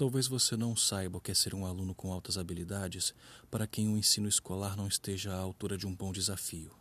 [0.00, 3.12] Talvez você não saiba o que é ser um aluno com altas habilidades
[3.50, 6.74] para quem o ensino escolar não esteja à altura de um bom desafio.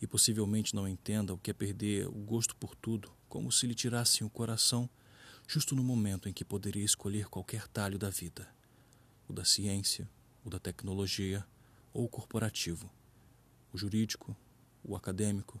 [0.00, 3.74] E possivelmente não entenda o que é perder o gosto por tudo, como se lhe
[3.74, 4.88] tirassem o coração
[5.44, 8.48] justo no momento em que poderia escolher qualquer talho da vida:
[9.26, 10.08] o da ciência,
[10.44, 11.44] o da tecnologia
[11.92, 12.88] ou o corporativo,
[13.72, 14.36] o jurídico,
[14.84, 15.60] o acadêmico,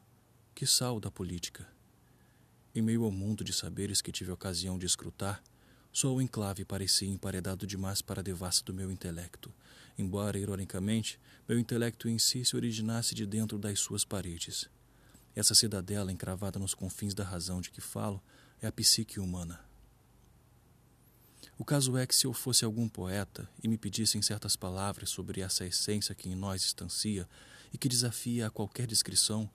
[0.54, 1.66] quiçá o da política.
[2.72, 5.42] Em meio ao mundo de saberes que tive ocasião de escrutar,
[5.96, 9.50] só o enclave parecia emparedado demais para a devassa do meu intelecto,
[9.96, 11.18] embora, ironicamente,
[11.48, 14.68] meu intelecto em si se originasse de dentro das suas paredes.
[15.34, 18.22] Essa cidadela encravada nos confins da razão de que falo
[18.60, 19.58] é a psique humana.
[21.56, 25.40] O caso é que se eu fosse algum poeta e me pedissem certas palavras sobre
[25.40, 27.26] essa essência que em nós estancia
[27.72, 29.48] e que desafia a qualquer descrição,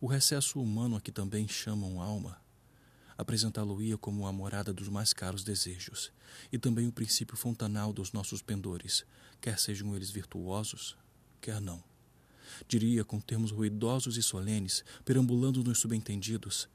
[0.00, 2.41] o recesso humano a que também chamam alma,
[3.22, 6.12] apresentá-lo-ia como a morada dos mais caros desejos,
[6.52, 9.04] e também o princípio fontanal dos nossos pendores,
[9.40, 10.96] quer sejam eles virtuosos,
[11.40, 11.82] quer não.
[12.68, 16.68] Diria, com termos ruidosos e solenes, perambulando nos subentendidos,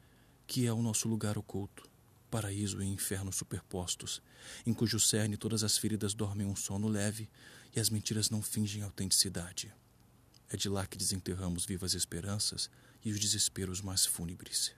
[0.47, 1.87] que é o nosso lugar oculto,
[2.31, 4.21] paraíso e inferno superpostos,
[4.65, 7.29] em cujo cerne todas as feridas dormem um sono leve
[7.75, 9.73] e as mentiras não fingem autenticidade.
[10.49, 12.69] É de lá que desenterramos vivas esperanças
[13.03, 14.73] e os desesperos mais fúnebres.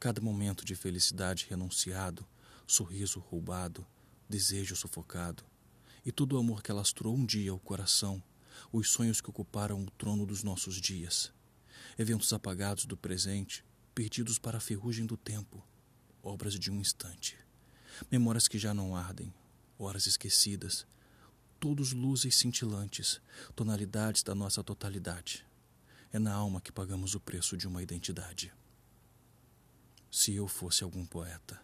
[0.00, 2.26] Cada momento de felicidade renunciado,
[2.66, 3.86] sorriso roubado,
[4.26, 5.44] desejo sufocado,
[6.02, 8.22] e todo o amor que alastrou um dia o coração,
[8.72, 11.30] os sonhos que ocuparam o trono dos nossos dias,
[11.98, 13.62] eventos apagados do presente,
[13.94, 15.62] perdidos para a ferrugem do tempo,
[16.22, 17.36] obras de um instante,
[18.10, 19.34] memórias que já não ardem,
[19.78, 20.86] horas esquecidas,
[21.58, 23.20] todos luzes cintilantes,
[23.54, 25.46] tonalidades da nossa totalidade.
[26.10, 28.50] É na alma que pagamos o preço de uma identidade
[30.10, 31.60] se eu fosse algum poeta.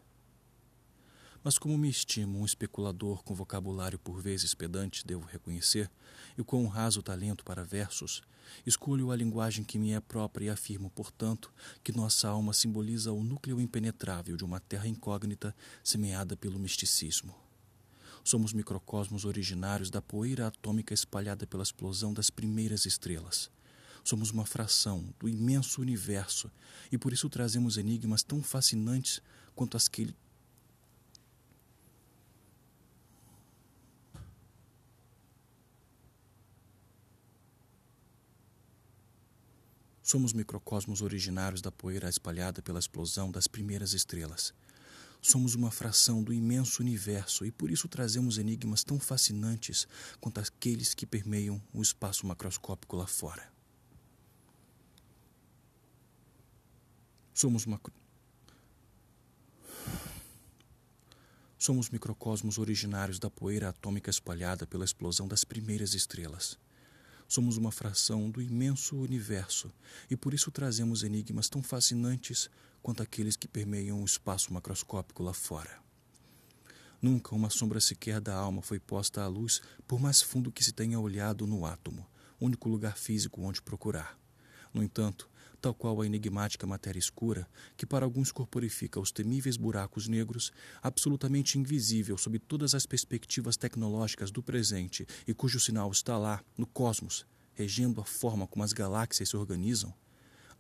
[1.43, 5.91] Mas como me estimo um especulador com vocabulário por vezes pedante, devo reconhecer,
[6.37, 8.21] e com um raso talento para versos,
[8.67, 11.53] escolho a linguagem que me é própria e afirmo, portanto,
[11.85, 15.55] que nossa alma simboliza o núcleo impenetrável de uma terra incógnita
[15.85, 17.35] semeada pelo misticismo.
[18.25, 23.53] Somos microcosmos originários da poeira atômica espalhada pela explosão das primeiras estrelas.
[24.07, 26.49] Somos uma fração do imenso universo
[26.93, 29.21] e por isso trazemos enigmas tão fascinantes
[29.53, 30.15] quanto as que
[40.01, 44.55] Somos microcosmos originários da poeira espalhada pela explosão das primeiras estrelas.
[45.21, 49.89] Somos uma fração do imenso universo e por isso trazemos enigmas tão fascinantes
[50.21, 53.56] quanto aqueles que permeiam o espaço macroscópico lá fora.
[57.37, 57.93] Somos macro...
[61.59, 66.59] Somos microcosmos originários da poeira atômica espalhada pela explosão das primeiras estrelas.
[67.29, 69.71] Somos uma fração do imenso universo
[70.09, 72.49] e por isso trazemos enigmas tão fascinantes
[72.83, 75.79] quanto aqueles que permeiam o espaço macroscópico lá fora.
[77.03, 80.73] Nunca uma sombra sequer da alma foi posta à luz, por mais fundo que se
[80.73, 82.07] tenha olhado no átomo,
[82.41, 84.19] único lugar físico onde procurar.
[84.73, 85.29] No entanto,
[85.67, 91.59] tal qual a enigmática matéria escura, que para alguns corporifica os temíveis buracos negros, absolutamente
[91.59, 97.27] invisível sob todas as perspectivas tecnológicas do presente e cujo sinal está lá, no cosmos,
[97.53, 99.93] regendo a forma como as galáxias se organizam,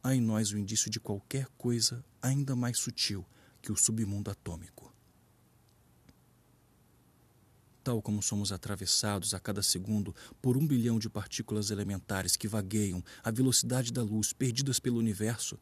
[0.03, 3.25] há em nós o indício de qualquer coisa ainda mais sutil
[3.63, 4.86] que o submundo atômico
[7.87, 13.01] tal como somos atravessados a cada segundo por um bilhão de partículas elementares que vagueiam
[13.23, 15.57] à velocidade da luz, perdidas pelo universo,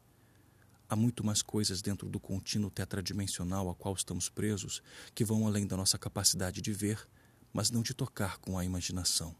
[0.89, 4.81] há muito mais coisas dentro do contínuo tetradimensional a qual estamos presos
[5.13, 7.07] que vão além da nossa capacidade de ver,
[7.53, 9.35] mas não de tocar com a imaginação.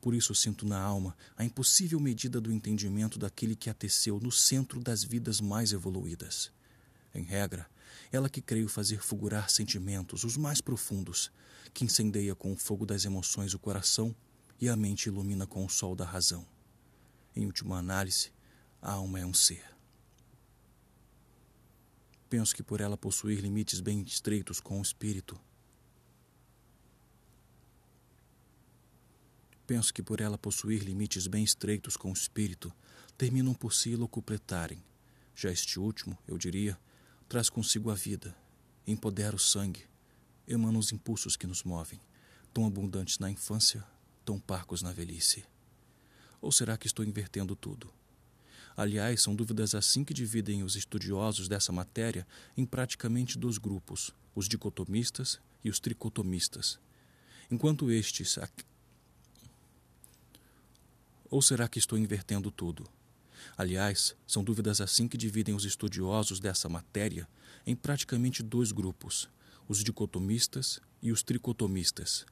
[0.00, 4.32] Por isso sinto na alma a impossível medida do entendimento daquele que a teceu no
[4.32, 6.50] centro das vidas mais evoluídas.
[7.14, 7.70] Em regra,
[8.10, 11.30] ela que creio fazer fulgurar sentimentos, os mais profundos,
[11.72, 14.14] que incendeia com o fogo das emoções o coração
[14.60, 16.46] e a mente ilumina com o sol da razão.
[17.34, 18.32] Em última análise,
[18.80, 19.64] a alma é um ser.
[22.28, 25.38] Penso que por ela possuir limites bem estreitos com o espírito,
[29.66, 32.72] Penso que por ela possuir limites bem estreitos com o espírito,
[33.18, 34.80] terminam por si locupletarem.
[35.34, 36.78] Já este último, eu diria,
[37.28, 38.36] traz consigo a vida,
[38.86, 39.84] empodera o sangue,
[40.46, 42.00] emana os impulsos que nos movem,
[42.54, 43.84] tão abundantes na infância,
[44.24, 45.44] tão parcos na velhice.
[46.40, 47.92] Ou será que estou invertendo tudo?
[48.76, 52.26] Aliás, são dúvidas assim que dividem os estudiosos dessa matéria
[52.56, 56.78] em praticamente dois grupos, os dicotomistas e os tricotomistas.
[57.50, 58.38] Enquanto estes.
[61.30, 62.88] Ou será que estou invertendo tudo?
[63.56, 67.28] Aliás, são dúvidas assim que dividem os estudiosos dessa matéria
[67.66, 69.28] em praticamente dois grupos,
[69.68, 72.24] os dicotomistas e os tricotomistas.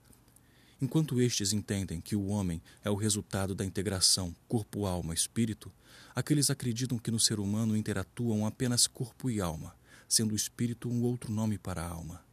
[0.81, 5.73] Enquanto estes entendem que o homem é o resultado da integração corpo-alma-espírito,
[6.15, 9.75] aqueles acreditam que no ser humano interatuam apenas corpo e alma,
[10.09, 12.25] sendo o espírito um outro nome para a alma.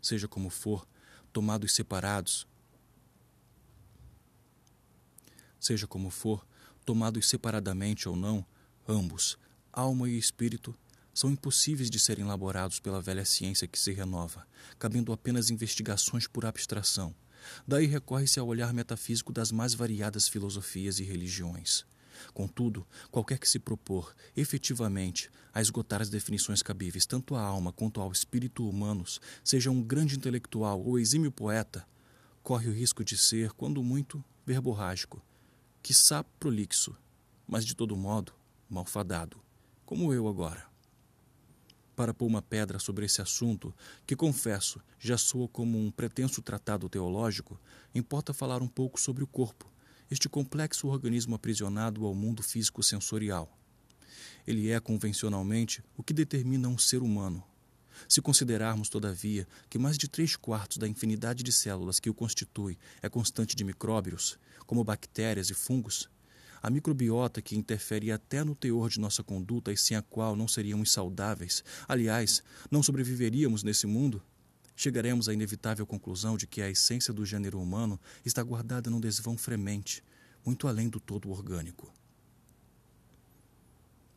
[0.00, 0.86] Seja como for,
[1.32, 2.46] tomados separados,
[5.60, 6.44] seja como for,
[6.82, 8.44] tomados separadamente ou não,
[8.88, 9.38] ambos,
[9.72, 10.74] alma e espírito,
[11.14, 14.46] são impossíveis de serem elaborados pela velha ciência que se renova,
[14.78, 17.14] cabendo apenas investigações por abstração.
[17.66, 21.84] Daí recorre-se ao olhar metafísico das mais variadas filosofias e religiões.
[22.32, 28.00] Contudo, qualquer que se propor, efetivamente, a esgotar as definições cabíveis tanto à alma quanto
[28.00, 31.86] ao espírito humanos, seja um grande intelectual ou exímio poeta,
[32.42, 35.22] corre o risco de ser, quando muito, verborrágico,
[35.82, 36.96] quiçá prolixo,
[37.46, 38.32] mas de todo modo,
[38.70, 39.40] malfadado,
[39.84, 40.64] como eu agora.
[41.96, 43.74] Para pôr uma pedra sobre esse assunto,
[44.06, 47.60] que confesso já soa como um pretenso tratado teológico,
[47.92, 49.70] importa falar um pouco sobre o corpo,
[50.08, 53.50] este complexo organismo aprisionado ao mundo físico-sensorial.
[54.46, 57.42] Ele é, convencionalmente, o que determina um ser humano.
[58.08, 62.78] Se considerarmos, todavia, que mais de três quartos da infinidade de células que o constitui
[63.00, 66.08] é constante de micróbios, como bactérias e fungos,
[66.62, 70.46] a microbiota que interfere até no teor de nossa conduta e sem a qual não
[70.46, 74.22] seríamos saudáveis, aliás, não sobreviveríamos nesse mundo,
[74.76, 79.36] chegaremos à inevitável conclusão de que a essência do gênero humano está guardada num desvão
[79.36, 80.04] fremente,
[80.44, 81.92] muito além do todo orgânico.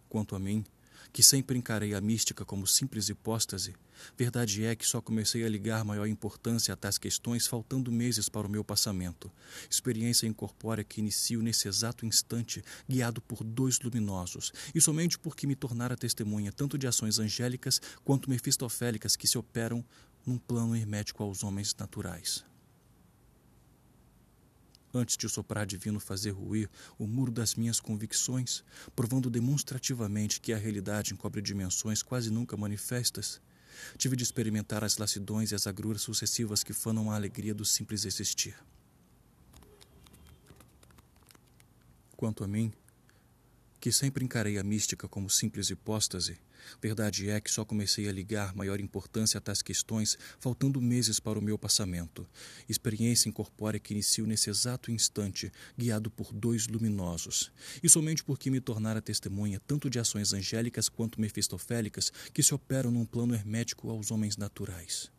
[0.07, 0.63] Quanto a mim,
[1.11, 3.73] que sempre encarei a mística como simples hipóstase,
[4.17, 8.47] verdade é que só comecei a ligar maior importância a tais questões faltando meses para
[8.47, 9.31] o meu passamento.
[9.69, 15.55] Experiência incorpórea que inicio nesse exato instante, guiado por dois luminosos, e somente porque me
[15.55, 19.85] tornara testemunha tanto de ações angélicas quanto mefistofélicas que se operam
[20.25, 22.43] num plano hermético aos homens naturais
[24.95, 28.63] antes de o soprar divino fazer ruir o muro das minhas convicções,
[28.95, 33.41] provando demonstrativamente que a realidade encobre dimensões quase nunca manifestas,
[33.97, 38.05] tive de experimentar as lassidões e as agruras sucessivas que fanam a alegria do simples
[38.05, 38.55] existir.
[42.15, 42.71] Quanto a mim,
[43.79, 46.39] que sempre encarei a mística como simples hipóstase,
[46.81, 51.39] Verdade é que só comecei a ligar maior importância a tais questões faltando meses para
[51.39, 52.27] o meu passamento.
[52.67, 57.51] Experiência incorpórea que inicio nesse exato instante, guiado por dois luminosos.
[57.81, 62.91] E somente porque me tornara testemunha tanto de ações angélicas quanto mefistofélicas que se operam
[62.91, 65.14] num plano hermético aos homens naturais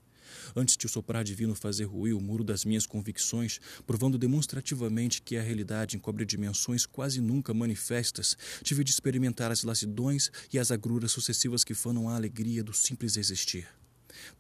[0.54, 5.36] antes de o soprar divino fazer ruir o muro das minhas convicções, provando demonstrativamente que
[5.36, 11.12] a realidade encobre dimensões quase nunca manifestas, tive de experimentar as lassidões e as agruras
[11.12, 13.66] sucessivas que fanam a alegria do simples existir.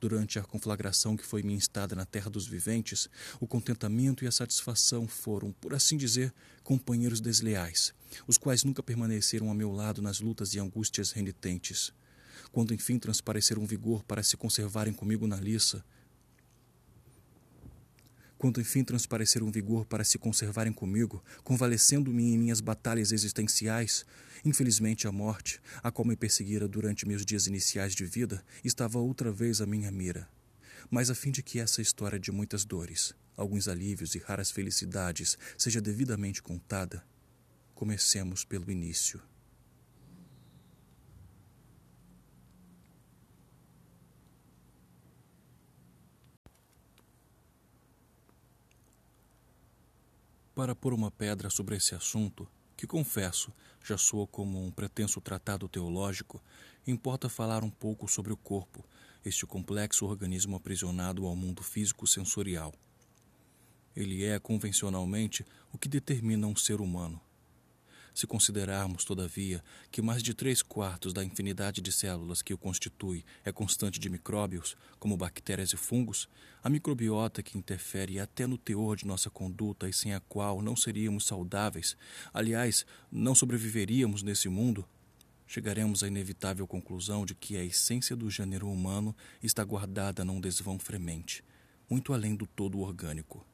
[0.00, 3.08] Durante a conflagração que foi minha estada na terra dos viventes,
[3.40, 6.32] o contentamento e a satisfação foram, por assim dizer,
[6.62, 7.94] companheiros desleais,
[8.26, 11.92] os quais nunca permaneceram a meu lado nas lutas e angústias renitentes.
[12.56, 15.84] Quando enfim transparecer um vigor para se conservarem comigo na liça,
[18.38, 24.06] quando enfim transparecer um vigor para se conservarem comigo, convalescendo-me em minhas batalhas existenciais,
[24.42, 29.30] infelizmente a morte, a qual me perseguira durante meus dias iniciais de vida, estava outra
[29.30, 30.26] vez à minha mira.
[30.90, 35.36] Mas a fim de que essa história de muitas dores, alguns alívios e raras felicidades
[35.58, 37.04] seja devidamente contada,
[37.74, 39.20] comecemos pelo início.
[50.56, 52.48] Para pôr uma pedra sobre esse assunto,
[52.78, 53.52] que confesso
[53.84, 56.42] já soa como um pretenso tratado teológico,
[56.86, 58.82] importa falar um pouco sobre o corpo,
[59.22, 62.72] este complexo organismo aprisionado ao mundo físico-sensorial.
[63.94, 65.44] Ele é, convencionalmente,
[65.74, 67.20] o que determina um ser humano.
[68.16, 73.22] Se considerarmos, todavia, que mais de três quartos da infinidade de células que o constitui
[73.44, 76.26] é constante de micróbios, como bactérias e fungos,
[76.64, 80.74] a microbiota que interfere até no teor de nossa conduta e sem a qual não
[80.74, 81.94] seríamos saudáveis,
[82.32, 84.88] aliás, não sobreviveríamos nesse mundo,
[85.46, 90.78] chegaremos à inevitável conclusão de que a essência do gênero humano está guardada num desvão
[90.78, 91.44] fremente,
[91.86, 93.46] muito além do todo orgânico.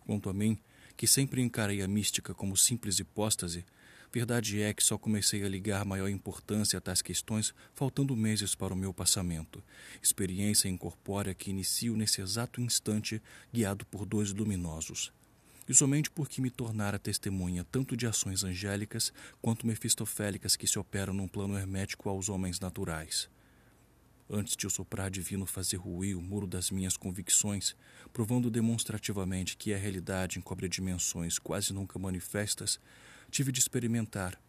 [0.00, 0.58] Quanto a mim,
[1.00, 3.64] que sempre encarei a mística como simples hipóstase,
[4.12, 8.74] Verdade é que só comecei a ligar maior importância a tais questões faltando meses para
[8.74, 9.64] o meu passamento,
[10.02, 15.10] experiência incorpórea que inicio nesse exato instante, guiado por dois luminosos.
[15.66, 21.14] E somente porque me tornara testemunha tanto de ações angélicas quanto mefistofélicas que se operam
[21.14, 23.30] num plano hermético aos homens naturais.
[24.32, 27.74] Antes de o soprar divino fazer ruir o muro das minhas convicções,
[28.12, 32.78] provando demonstrativamente que a realidade encobre dimensões quase nunca manifestas,
[33.28, 34.40] tive de experimentar.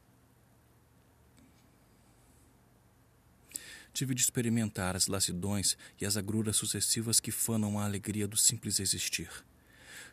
[3.92, 8.80] Tive de experimentar as lassidões e as agruras sucessivas que fanam a alegria do simples
[8.80, 9.32] existir.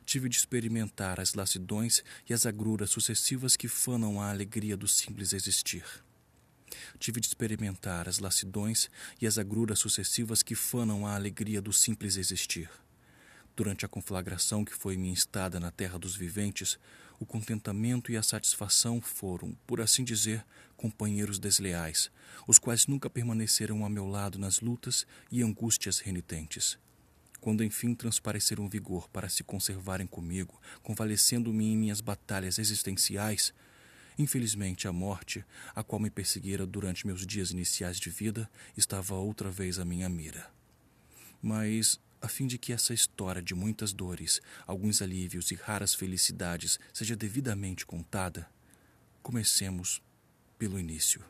[0.07, 5.35] Tive de experimentar as lassidões e as agruras sucessivas que fanam a alegria do simples
[5.35, 5.85] existir.
[6.99, 12.17] Tive de experimentar as lassidões e as agruras sucessivas que fanam a alegria do simples
[12.17, 12.71] existir.
[13.57, 16.79] Durante a conflagração que foi me instada na terra dos viventes,
[17.19, 20.45] o contentamento e a satisfação foram, por assim dizer,
[20.77, 22.11] companheiros desleais,
[22.47, 26.79] os quais nunca permaneceram a meu lado nas lutas e angústias renitentes.
[27.41, 33.53] Quando enfim transpareceram vigor para se conservarem comigo, convalescendo-me em minhas batalhas existenciais,
[34.19, 35.45] infelizmente a morte,
[35.75, 40.09] a qual me perseguira durante meus dias iniciais de vida, estava outra vez à minha
[40.09, 40.51] mira.
[41.41, 46.79] Mas a fim de que essa história de muitas dores, alguns alívios e raras felicidades
[46.93, 48.51] seja devidamente contada,
[49.23, 50.03] comecemos
[50.59, 51.23] pelo início.